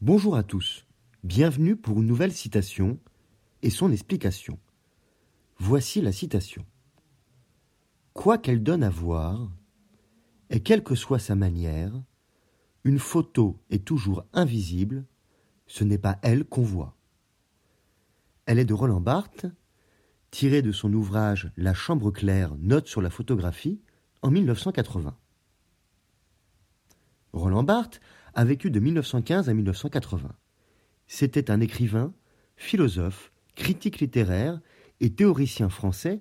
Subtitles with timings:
[0.00, 0.86] Bonjour à tous,
[1.24, 3.00] bienvenue pour une nouvelle citation
[3.62, 4.60] et son explication.
[5.58, 6.64] Voici la citation.
[8.12, 9.50] Quoi qu'elle donne à voir,
[10.50, 12.00] et quelle que soit sa manière,
[12.84, 15.04] une photo est toujours invisible,
[15.66, 16.94] ce n'est pas elle qu'on voit.
[18.46, 19.46] Elle est de Roland Barthes,
[20.30, 23.80] tirée de son ouvrage La chambre claire, note sur la photographie,
[24.22, 25.16] en 1980.
[27.32, 28.00] Roland Barthes
[28.38, 30.30] a vécu de 1915 à 1980.
[31.08, 32.14] C'était un écrivain,
[32.54, 34.60] philosophe, critique littéraire
[35.00, 36.20] et théoricien français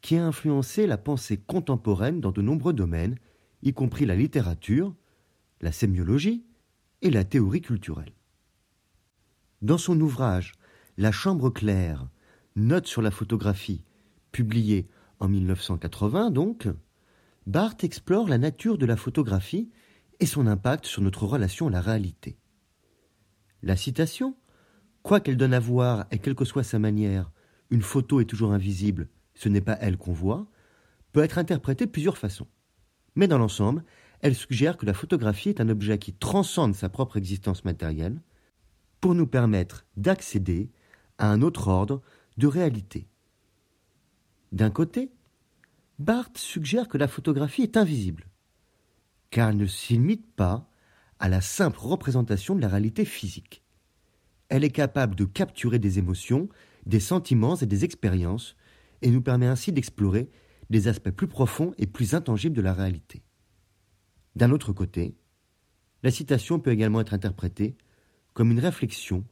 [0.00, 3.18] qui a influencé la pensée contemporaine dans de nombreux domaines,
[3.62, 4.94] y compris la littérature,
[5.60, 6.42] la sémiologie
[7.02, 8.14] et la théorie culturelle.
[9.60, 10.54] Dans son ouvrage
[10.96, 12.08] La chambre claire,
[12.56, 13.84] note sur la photographie,
[14.32, 14.88] publié
[15.20, 16.66] en 1980 donc,
[17.46, 19.68] Barthes explore la nature de la photographie
[20.20, 22.38] et son impact sur notre relation à la réalité.
[23.62, 24.36] La citation
[25.02, 27.30] Quoi qu'elle donne à voir et quelle que soit sa manière,
[27.70, 30.46] une photo est toujours invisible, ce n'est pas elle qu'on voit,
[31.12, 32.48] peut être interprétée de plusieurs façons.
[33.14, 33.84] Mais dans l'ensemble,
[34.20, 38.20] elle suggère que la photographie est un objet qui transcende sa propre existence matérielle
[39.00, 40.70] pour nous permettre d'accéder
[41.18, 42.02] à un autre ordre
[42.36, 43.08] de réalité.
[44.52, 45.10] D'un côté,
[45.98, 48.28] Barthes suggère que la photographie est invisible,
[49.30, 50.70] car elle ne s'imite pas
[51.18, 53.62] à la simple représentation de la réalité physique.
[54.48, 56.48] Elle est capable de capturer des émotions,
[56.86, 58.56] des sentiments et des expériences,
[59.02, 60.30] et nous permet ainsi d'explorer
[60.70, 63.22] des aspects plus profonds et plus intangibles de la réalité.
[64.36, 65.16] D'un autre côté,
[66.02, 67.76] la citation peut également être interprétée
[68.34, 69.24] comme une réflexion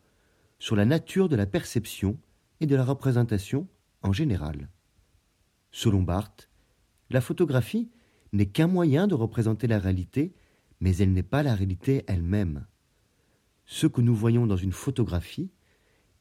[0.59, 2.19] sur la nature de la perception
[2.61, 3.69] et de la représentation
[4.03, 4.69] en général.
[5.71, 6.49] Selon Barthes,
[7.11, 7.91] la photographie
[8.33, 10.35] n'est qu'un moyen de représenter la réalité,
[10.81, 12.67] mais elle n'est pas la réalité elle-même.
[13.65, 15.51] Ce que nous voyons dans une photographie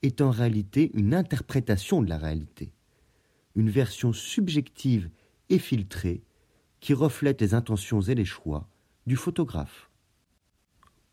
[0.02, 2.73] est en réalité une interprétation de la réalité,
[3.56, 5.09] une version subjective
[5.49, 6.23] et filtrée
[6.80, 8.70] qui reflète les intentions et les choix
[9.08, 9.89] du photographe.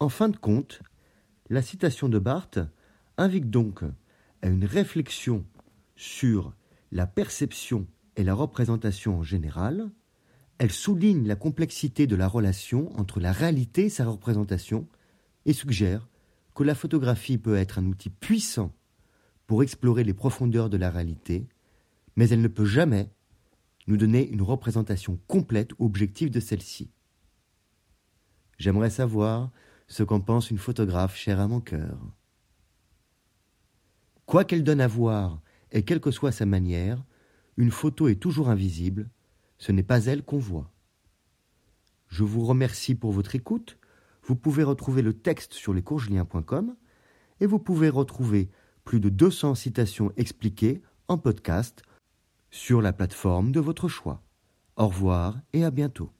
[0.00, 0.82] En fin de compte,
[1.48, 2.58] la citation de Barthes
[3.16, 3.82] invite donc
[4.42, 5.44] à une réflexion
[5.97, 6.52] sur
[6.91, 7.86] la perception
[8.16, 9.91] et la représentation en général,
[10.58, 14.86] elle souligne la complexité de la relation entre la réalité et sa représentation
[15.44, 16.08] et suggère
[16.54, 18.72] que la photographie peut être un outil puissant
[19.46, 21.48] pour explorer les profondeurs de la réalité,
[22.16, 23.10] mais elle ne peut jamais
[23.86, 26.90] nous donner une représentation complète ou objective de celle-ci.
[28.58, 29.50] J'aimerais savoir
[29.88, 31.98] ce qu'en pense une photographe chère à mon cœur.
[34.26, 35.42] Quoi qu'elle donne à voir
[35.72, 37.02] et quelle que soit sa manière,
[37.56, 39.10] une photo est toujours invisible,
[39.62, 40.72] ce n'est pas elle qu'on voit.
[42.08, 43.78] Je vous remercie pour votre écoute.
[44.24, 46.74] Vous pouvez retrouver le texte sur lescoursjulien.com
[47.38, 48.50] et vous pouvez retrouver
[48.82, 51.82] plus de 200 citations expliquées en podcast
[52.50, 54.20] sur la plateforme de votre choix.
[54.76, 56.10] Au revoir et à bientôt.